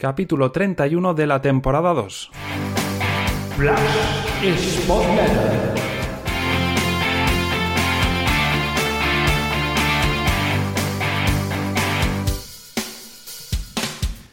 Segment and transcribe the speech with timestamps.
[0.00, 2.30] capítulo 31 de la temporada 2.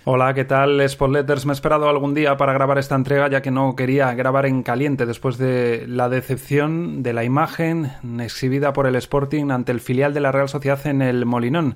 [0.05, 0.87] Hola, ¿qué tal?
[0.87, 4.45] Spotletters me he esperado algún día para grabar esta entrega ya que no quería grabar
[4.45, 7.91] en caliente después de la decepción de la imagen
[8.21, 11.75] exhibida por el Sporting ante el filial de la Real Sociedad en el Molinón.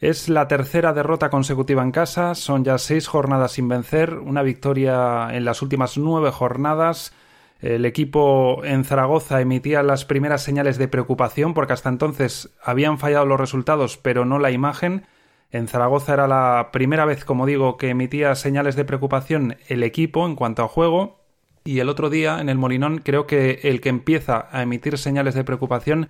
[0.00, 5.28] Es la tercera derrota consecutiva en casa, son ya seis jornadas sin vencer, una victoria
[5.32, 7.12] en las últimas nueve jornadas.
[7.60, 13.26] El equipo en Zaragoza emitía las primeras señales de preocupación porque hasta entonces habían fallado
[13.26, 15.04] los resultados pero no la imagen.
[15.50, 20.26] En Zaragoza era la primera vez, como digo, que emitía señales de preocupación el equipo
[20.26, 21.18] en cuanto a juego.
[21.64, 25.34] Y el otro día en el Molinón creo que el que empieza a emitir señales
[25.34, 26.08] de preocupación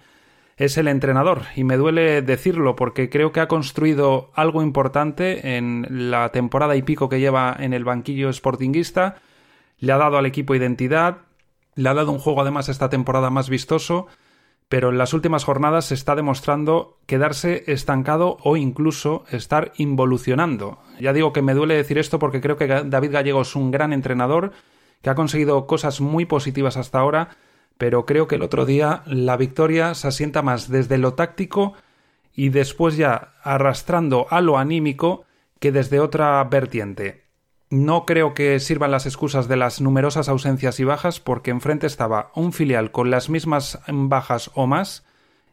[0.59, 1.43] es el entrenador.
[1.55, 6.83] Y me duele decirlo porque creo que ha construido algo importante en la temporada y
[6.83, 9.16] pico que lleva en el banquillo sportinguista.
[9.79, 11.19] Le ha dado al equipo identidad,
[11.77, 14.09] le ha dado un juego además esta temporada más vistoso,
[14.69, 20.79] pero en las últimas jornadas se está demostrando quedarse estancado o incluso estar involucionando.
[21.01, 23.93] Ya digo que me duele decir esto porque creo que David Gallego es un gran
[23.93, 24.51] entrenador,
[25.02, 27.37] que ha conseguido cosas muy positivas hasta ahora,
[27.79, 31.74] pero creo que el otro día la victoria se asienta más desde lo táctico
[32.35, 35.24] y después ya arrastrando a lo anímico
[35.60, 37.24] que desde otra vertiente.
[37.70, 42.32] No creo que sirvan las excusas de las numerosas ausencias y bajas porque enfrente estaba
[42.35, 45.04] un filial con las mismas bajas o más,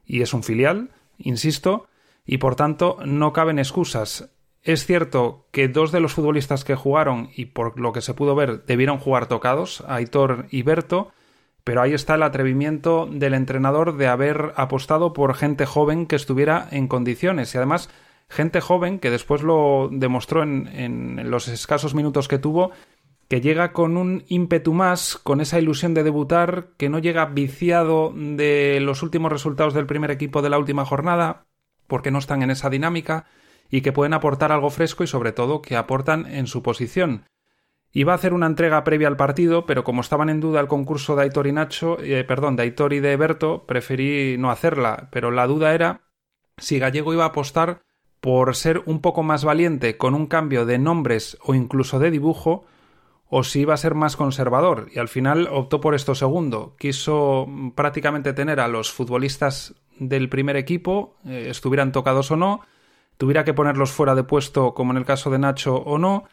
[0.05, 1.87] y es un filial, insisto,
[2.25, 4.29] y por tanto no caben excusas.
[4.63, 8.33] Es cierto que dos de los futbolistas que jugaron y por lo que se pudo
[8.33, 11.11] ver debieron jugar tocados, Aitor y Berto,
[11.66, 16.67] pero ahí está el atrevimiento del entrenador de haber apostado por gente joven que estuviera
[16.72, 17.89] en condiciones y además
[18.30, 22.72] gente joven que después lo demostró en, los escasos minutos que tuvo
[23.27, 28.13] que llega con un ímpetu más, con esa ilusión de debutar, que no llega viciado
[28.16, 31.47] de los últimos resultados del primer equipo de la última jornada,
[31.88, 33.25] porque no están en esa dinámica,
[33.72, 37.25] y que pueden aportar algo fresco y sobre todo que aportan en su posición.
[37.97, 41.16] Iba a hacer una entrega previa al partido, pero como estaban en duda el concurso
[41.16, 45.07] de Aitor y Nacho, eh, perdón, de Aitor y de Berto, preferí no hacerla.
[45.13, 46.01] Pero la duda era
[46.57, 47.83] si Gallego iba a apostar
[48.19, 52.66] por ser un poco más valiente con un cambio de nombres o incluso de dibujo,
[53.29, 54.89] o si iba a ser más conservador.
[54.94, 56.75] Y al final optó por esto segundo.
[56.77, 62.59] Quiso prácticamente tener a los futbolistas del primer equipo, eh, estuvieran tocados o no,
[63.16, 66.25] tuviera que ponerlos fuera de puesto como en el caso de Nacho o no,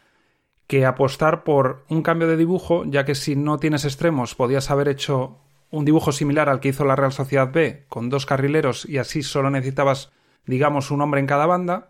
[0.67, 4.87] que apostar por un cambio de dibujo, ya que si no tienes extremos podías haber
[4.87, 5.39] hecho
[5.73, 9.23] un dibujo similar al que hizo la Real Sociedad B, con dos carrileros y así
[9.23, 10.11] solo necesitabas,
[10.45, 11.89] digamos, un hombre en cada banda.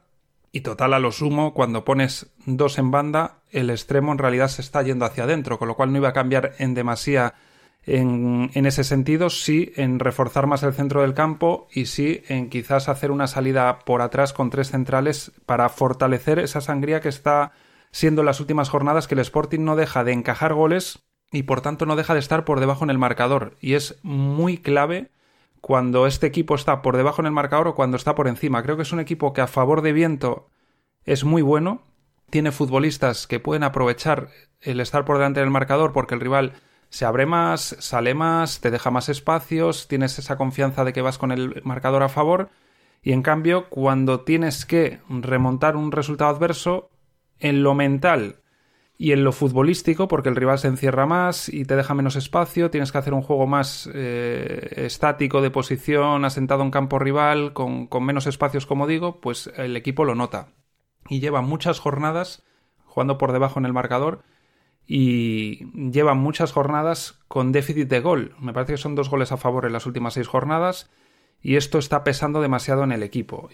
[0.54, 4.62] Y total, a lo sumo, cuando pones dos en banda, el extremo en realidad se
[4.62, 7.34] está yendo hacia adentro, con lo cual no iba a cambiar en demasía
[7.86, 12.50] en, en, ese sentido, sí en reforzar más el centro del campo y sí en
[12.50, 17.52] quizás hacer una salida por atrás con tres centrales para fortalecer esa sangría que está
[17.94, 21.86] siendo las últimas jornadas que el Sporting no deja de encajar goles y por tanto
[21.86, 23.56] no deja de estar por debajo en el marcador.
[23.62, 25.12] Y es muy clave
[25.62, 28.64] cuando este equipo está por debajo en el marcador o cuando está por encima.
[28.64, 30.50] Creo que es un equipo que a favor de viento
[31.06, 31.84] es muy bueno,
[32.32, 34.30] tiene futbolistas que pueden aprovechar
[34.60, 36.54] el estar por delante del marcador porque el rival
[36.90, 41.20] se abre más, sale más, te deja más espacios, tienes esa confianza de que vas
[41.20, 42.50] con el marcador a favor
[43.04, 46.90] y en cambio cuando tienes que remontar un resultado adverso
[47.44, 48.38] en lo mental
[48.98, 52.72] y en lo futbolístico, porque el rival se encierra más y te deja menos espacio,
[52.72, 57.88] tienes que hacer un juego más eh, estático de posición, asentado en campo rival, con,
[57.88, 60.54] con menos espacios, como digo, pues el equipo lo nota.
[61.10, 62.44] Y lleva muchas jornadas
[62.86, 64.24] jugando por debajo en el marcador
[64.86, 68.36] y lleva muchas jornadas con déficit de gol.
[68.40, 70.90] Me parece que son dos goles a favor en las últimas seis jornadas
[71.42, 73.50] y esto está pesando demasiado en el equipo.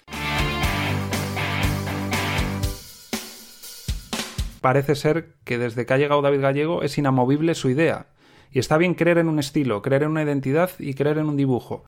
[4.60, 8.08] Parece ser que desde que ha llegado David Gallego es inamovible su idea.
[8.52, 11.38] Y está bien creer en un estilo, creer en una identidad y creer en un
[11.38, 11.86] dibujo.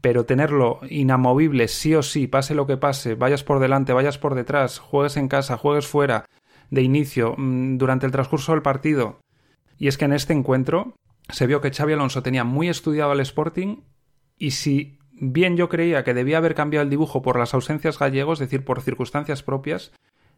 [0.00, 4.34] Pero tenerlo inamovible sí o sí, pase lo que pase, vayas por delante, vayas por
[4.34, 6.24] detrás, juegues en casa, juegues fuera,
[6.70, 9.20] de inicio, mm, durante el transcurso del partido.
[9.78, 10.94] Y es que en este encuentro
[11.28, 13.82] se vio que Xavi Alonso tenía muy estudiado al Sporting
[14.36, 18.40] y si bien yo creía que debía haber cambiado el dibujo por las ausencias gallegos,
[18.40, 19.92] es decir, por circunstancias propias,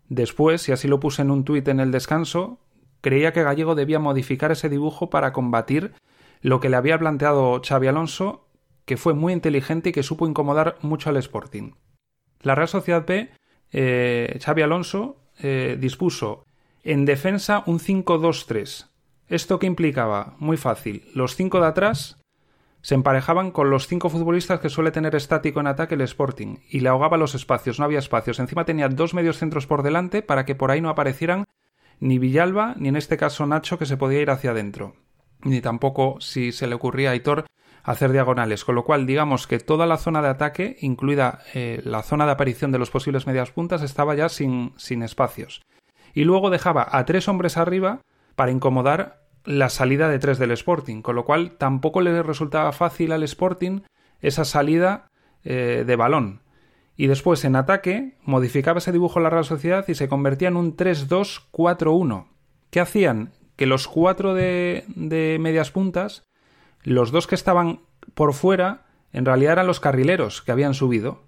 [0.08, 2.58] Después, y así lo puse en un tuit en el descanso,
[3.00, 5.94] creía que Gallego debía modificar ese dibujo para combatir
[6.40, 8.46] lo que le había planteado Xavi Alonso,
[8.84, 11.72] que fue muy inteligente y que supo incomodar mucho al Sporting.
[12.40, 13.30] La Real Sociedad B,
[13.70, 16.44] eh, Xavi Alonso, eh, dispuso
[16.84, 18.88] En defensa un 5-2-3.
[19.28, 20.34] ¿Esto qué implicaba?
[20.38, 21.08] Muy fácil.
[21.14, 22.21] Los cinco de atrás
[22.82, 26.80] se emparejaban con los cinco futbolistas que suele tener estático en ataque el Sporting y
[26.80, 28.40] le ahogaba los espacios, no había espacios.
[28.40, 31.44] Encima tenía dos medios centros por delante para que por ahí no aparecieran
[32.00, 34.96] ni Villalba ni en este caso Nacho que se podía ir hacia adentro.
[35.42, 37.46] Ni tampoco, si se le ocurría a Aitor,
[37.84, 38.64] hacer diagonales.
[38.64, 42.32] Con lo cual, digamos que toda la zona de ataque, incluida eh, la zona de
[42.32, 45.62] aparición de los posibles medias puntas, estaba ya sin, sin espacios.
[46.14, 48.00] Y luego dejaba a tres hombres arriba
[48.34, 53.12] para incomodar la salida de tres del Sporting, con lo cual tampoco le resultaba fácil
[53.12, 53.80] al Sporting
[54.20, 55.10] esa salida
[55.44, 56.42] eh, de balón.
[56.96, 60.76] Y después en ataque modificaba ese dibujo la Real Sociedad y se convertía en un
[60.76, 62.26] 3-2-4-1.
[62.70, 63.32] ¿Qué hacían?
[63.56, 66.22] Que los cuatro de, de medias puntas,
[66.82, 67.80] los dos que estaban
[68.14, 71.24] por fuera, en realidad eran los carrileros que habían subido.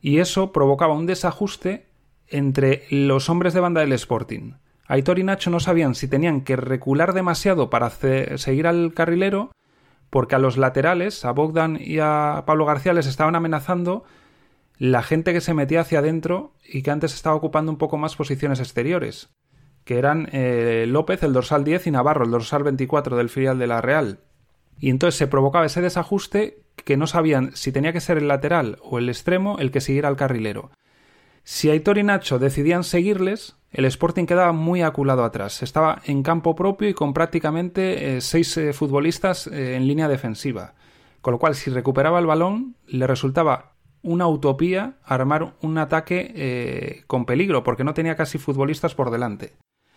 [0.00, 1.86] Y eso provocaba un desajuste
[2.28, 4.52] entre los hombres de banda del Sporting.
[4.88, 9.50] Aitor y Nacho no sabían si tenían que recular demasiado para seguir al carrilero,
[10.10, 14.04] porque a los laterales, a Bogdan y a Pablo García, les estaban amenazando
[14.78, 18.16] la gente que se metía hacia adentro y que antes estaba ocupando un poco más
[18.16, 19.30] posiciones exteriores,
[19.84, 23.66] que eran eh, López, el dorsal 10, y Navarro, el dorsal 24 del filial de
[23.66, 24.20] la Real.
[24.78, 28.78] Y entonces se provocaba ese desajuste que no sabían si tenía que ser el lateral
[28.82, 30.70] o el extremo el que siguiera al carrilero.
[31.48, 35.62] Si Aitor y Nacho decidían seguirles, el Sporting quedaba muy aculado atrás.
[35.62, 40.74] Estaba en campo propio y con prácticamente eh, seis eh, futbolistas eh, en línea defensiva.
[41.20, 47.26] Con lo cual, si recuperaba el balón, le resultaba una utopía armar un ataque con
[47.26, 49.52] peligro, porque no tenía casi futbolistas por delante.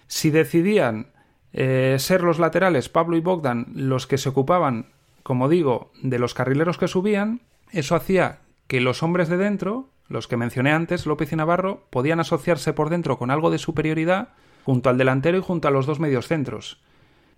[0.05, 1.11] Si decidían
[1.51, 4.87] ser los laterales, Pablo y Bogdan, los que se ocupaban,
[5.21, 7.41] como digo, de los carrileros que subían,
[7.71, 12.19] eso hacía que los hombres de dentro los que mencioné antes, López y Navarro, podían
[12.19, 14.29] asociarse por dentro con algo de superioridad
[14.65, 16.81] junto al delantero y junto a los dos mediocentros.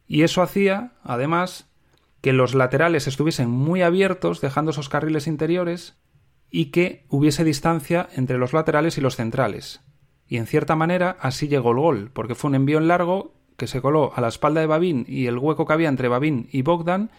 [0.08, 1.70] Y eso hacía, además,
[2.22, 5.98] que los laterales estuviesen muy abiertos, dejando esos carriles interiores,
[6.50, 9.82] y que hubiese distancia entre los laterales y los centrales.
[10.28, 13.68] Y en cierta manera así llegó el gol, porque fue un envío en largo que
[13.68, 16.62] se coló a la espalda de Babín y el hueco que había entre Babín y
[16.62, 17.12] Bogdan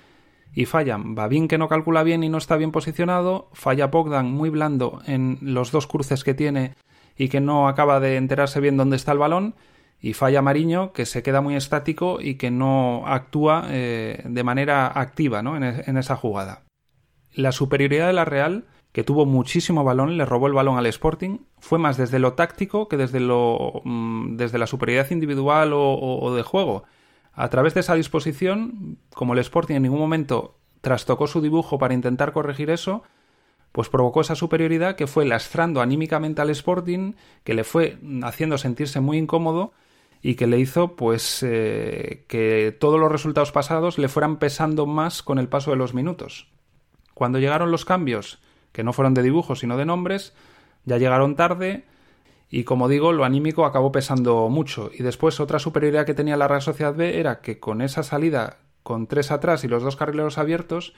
[0.55, 4.51] y fallan Babín que no calcula bien y no está bien posicionado, falla Bogdan muy
[4.51, 6.75] blando en los dos cruces que tiene
[7.17, 9.55] y que no acaba de enterarse bien dónde está el balón,
[10.01, 14.87] y falla Mariño que se queda muy estático y que no actúa eh, de manera
[14.99, 15.57] activa ¿no?
[15.57, 16.65] en, en esa jugada.
[17.35, 21.39] La superioridad de la Real, que tuvo muchísimo balón, le robó el balón al Sporting,
[21.61, 26.43] fue más desde lo táctico que desde, lo, mm, desde la superioridad individual o de
[26.43, 26.83] juego
[27.35, 31.95] a través de esa disposición, como el Sporting en ningún momento trastocó su dibujo para
[31.95, 33.03] intentar corregir eso,
[33.73, 39.01] pues provocó esa superioridad que fue lastrando anímicamente al Sporting, que le fue haciendo sentirse
[39.01, 39.73] muy incómodo
[40.21, 45.23] y que le hizo pues eh, que todos los resultados pasados le fueran pesando más
[45.23, 46.49] con el paso de los minutos.
[47.15, 48.41] Cuando llegaron los cambios,
[48.73, 50.35] que no fueron de dibujos sino de nombres,
[50.85, 51.87] ya llegaron tarde,
[52.55, 54.91] y como digo, lo anímico acabó pesando mucho.
[54.93, 58.59] Y después otra superioridad que tenía la Real Sociedad B era que con esa salida
[58.83, 60.93] con tres atrás y los dos carrileros abiertos,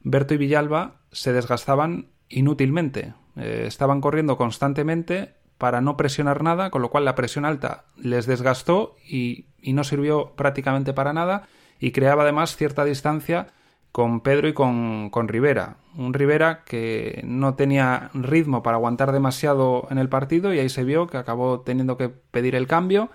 [0.00, 3.14] Berto y Villalba se desgastaban inútilmente.
[3.36, 8.26] Eh, estaban corriendo constantemente para no presionar nada, con lo cual la presión alta les
[8.26, 11.46] desgastó y, no sirvió prácticamente para nada
[11.78, 13.52] y creaba además cierta distancia
[13.92, 15.76] con Pedro y con, con Rivera.
[15.98, 20.84] Un Rivera que no tenía ritmo para aguantar demasiado en el partido y ahí se
[20.84, 23.10] vio que acabó teniendo que pedir el cambio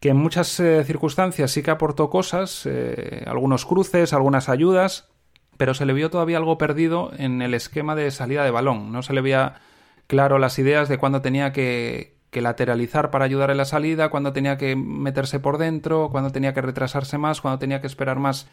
[0.00, 5.08] que en muchas eh, circunstancias sí que aportó cosas, eh, algunos cruces, algunas ayudas,
[5.56, 8.92] pero se le vio todavía algo perdido en el esquema de salida de balón.
[8.92, 9.60] No se le veía
[10.06, 14.32] claro las ideas de cuándo tenía que, que lateralizar para ayudar en la salida, cuándo
[14.32, 18.46] tenía que meterse por dentro, cuándo tenía que retrasarse más, cuándo tenía que esperar más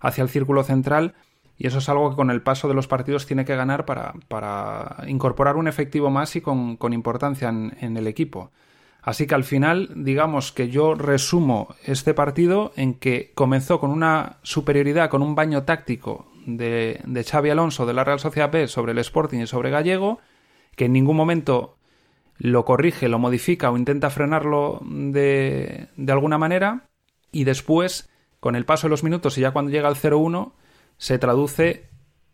[0.00, 1.14] hacia el círculo central
[1.60, 4.14] y eso es algo que con el paso de los partidos tiene que ganar para,
[4.28, 8.50] para incorporar un efectivo más y con, con importancia en, en, el equipo.
[9.02, 14.38] Así que al final, digamos que yo resumo este partido en que comenzó con una
[14.42, 18.92] superioridad, con un baño táctico de, de Xavi Alonso de la Real Sociedad B sobre
[18.92, 20.18] el Sporting y sobre Gallego,
[20.76, 21.76] que en ningún momento
[22.38, 26.88] lo corrige, lo modifica o intenta frenarlo de, de alguna manera,
[27.32, 28.08] y después
[28.40, 30.52] con el paso de los minutos y ya cuando llega al 0-1
[31.00, 31.88] se traduce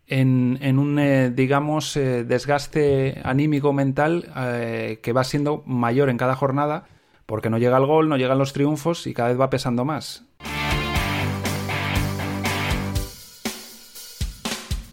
[0.07, 6.17] en, en un, eh, digamos, eh, desgaste anímico mental eh, que va siendo mayor en
[6.17, 6.85] cada jornada
[7.25, 10.25] porque no llega el gol, no llegan los triunfos y cada vez va pesando más.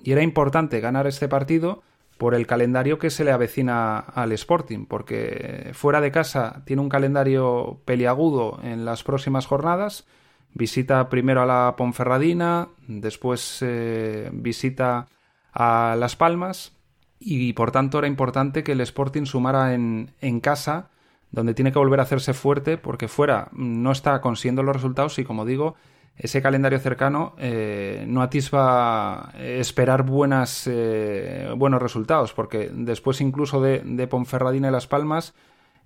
[0.05, 1.83] Y era importante ganar este partido
[2.17, 6.89] por el calendario que se le avecina al Sporting, porque fuera de casa tiene un
[6.89, 10.07] calendario peliagudo en las próximas jornadas.
[10.55, 15.09] Visita primero a la Ponferradina, después eh, visita
[15.53, 16.77] a Las Palmas
[17.19, 20.91] y por tanto era importante que el Sporting sumara en, en casa,
[21.33, 25.25] donde tiene que volver a hacerse fuerte, porque fuera no está consiguiendo los resultados y
[25.25, 25.75] como digo,
[26.17, 33.81] ese calendario cercano eh, no atisba esperar buenas, eh, buenos resultados, porque después incluso de,
[33.85, 35.35] de, Ponferradina y Las Palmas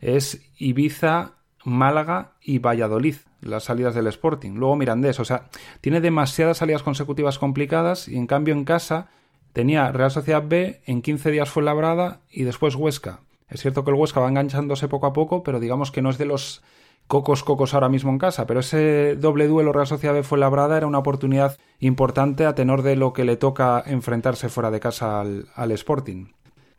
[0.01, 1.33] es Ibiza,
[1.65, 4.52] Málaga y Valladolid, las salidas del Sporting.
[4.52, 5.49] Luego Mirandés, o sea,
[5.80, 9.09] tiene demasiadas salidas consecutivas complicadas y en cambio en casa
[9.52, 13.21] tenía Real Sociedad B, en 15 días fue Labrada y después Huesca.
[13.49, 16.18] Es cierto que el Huesca va enganchándose poco a poco, pero digamos que no es
[16.18, 16.62] de los
[17.09, 20.87] cocos cocos ahora mismo en casa, pero ese doble duelo Real Sociedad de Fuenlabrada era
[20.87, 25.73] una oportunidad importante a tenor de lo que le toca enfrentarse fuera de casa al,
[25.73, 26.33] Sporting.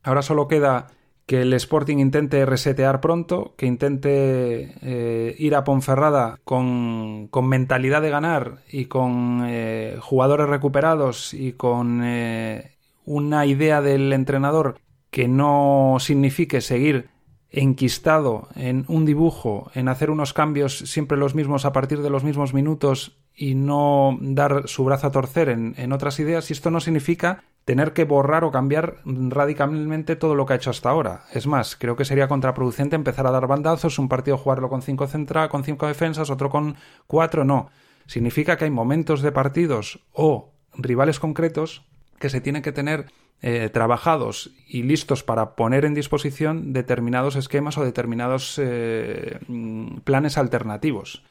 [0.04, 0.88] Ahora solo queda
[1.30, 8.02] que el Sporting intente resetear pronto, que intente eh, ir a Ponferrada con, con, mentalidad
[8.02, 12.72] de ganar y con eh, jugadores recuperados y con eh,
[13.06, 14.80] una idea del entrenador
[15.12, 17.10] que no signifique seguir
[17.52, 22.24] enquistado en un dibujo, en hacer unos cambios siempre los mismos a partir de los
[22.24, 26.82] mismos minutos y no dar su brazo a torcer en, otras ideas, y esto no
[26.82, 31.24] significa tener que borrar o cambiar radicalmente todo lo que ha hecho hasta ahora.
[31.32, 35.08] Es más, creo que sería contraproducente empezar a dar bandazos, un partido jugarlo con cinco
[35.08, 36.76] centra, con cinco defensas, otro con
[37.08, 37.70] cuatro, no.
[38.08, 41.86] Significa que hay momentos de partidos o rivales concretos
[42.20, 43.06] que se tienen que tener
[43.42, 50.38] eh, trabajados y listos para poner en disposición determinados esquemas o determinados eh, mm, planes
[50.38, 51.24] alternativos.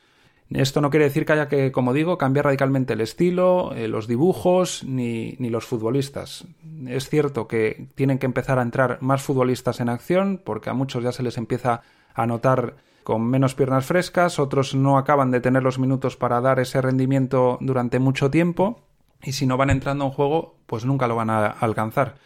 [0.50, 4.06] Esto no quiere decir que haya que, como digo, cambiar radicalmente el estilo, eh, los
[4.06, 6.46] dibujos ni, ni, los futbolistas.
[6.86, 11.04] Es cierto que tienen que empezar a entrar más futbolistas en acción, porque a muchos
[11.04, 11.82] ya se les empieza
[12.14, 16.60] a notar con menos piernas frescas, otros no acaban de tener los minutos para dar
[16.60, 18.84] ese rendimiento durante mucho tiempo,
[19.22, 22.16] y si no van entrando en juego, pues nunca lo van a alcanzar.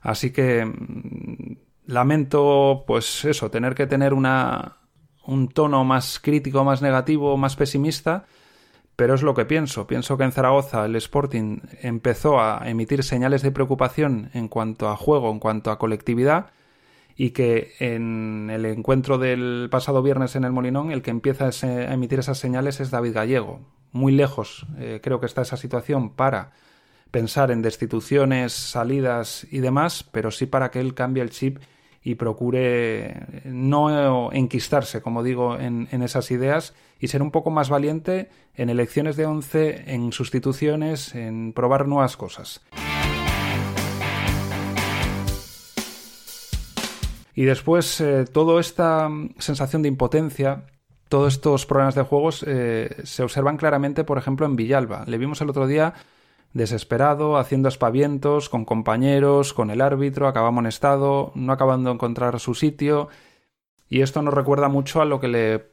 [0.00, 4.79] Así que mm, lamento, pues eso, tener que tener una,
[5.30, 8.26] un tono más crítico, más negativo, más pesimista,
[8.96, 9.86] pero es lo que pienso.
[9.86, 14.96] Pienso que en Zaragoza el Sporting empezó a emitir señales de preocupación en cuanto a
[14.96, 16.50] juego, en cuanto a colectividad,
[17.16, 21.92] y que en el encuentro del pasado viernes en el Molinón el que empieza a
[21.92, 23.60] emitir esas señales es David Gallego
[23.92, 26.52] muy lejos eh, creo que está esa situación para
[27.10, 31.58] pensar en destituciones, salidas y demás, pero sí para que él cambie el chip
[32.02, 38.30] y procure no enquistarse, como digo, en, esas ideas y ser un poco más valiente
[38.54, 42.62] en elecciones de once, en sustituciones, en probar nuevas cosas.
[47.34, 50.64] Y después, eh, toda esta sensación de impotencia
[51.10, 55.04] todos estos problemas de juegos eh, se observan claramente, por ejemplo, en Villalba.
[55.08, 55.92] Le vimos el otro día
[56.52, 62.54] desesperado, haciendo espavientos con compañeros, con el árbitro, acaba amonestado, no acabando de encontrar su
[62.54, 63.08] sitio.
[63.88, 65.64] Y esto nos recuerda mucho a lo que le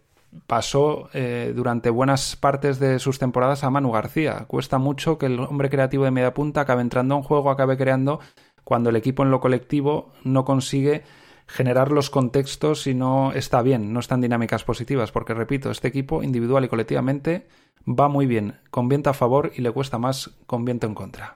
[0.45, 4.45] pasó eh, durante buenas partes de sus temporadas a Manu García.
[4.47, 8.19] Cuesta mucho que el hombre creativo de media punta acabe entrando en juego, acabe creando,
[8.63, 11.03] cuando el equipo en lo colectivo no consigue
[11.47, 16.21] generar los contextos y no está bien, no están dinámicas positivas, porque repito, este equipo
[16.21, 17.47] individual y colectivamente
[17.87, 21.35] va muy bien, con viento a favor y le cuesta más con viento en contra.